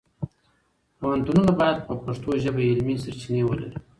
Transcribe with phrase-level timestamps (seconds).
[0.97, 3.77] پوهنتونونه باید په پښتو ژبه علمي سرچینې ولري.